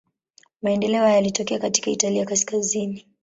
[0.61, 3.07] Maendeleo hayo yalitokea katika Italia kaskazini.